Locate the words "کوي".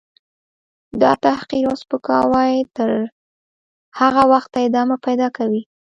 5.37-5.61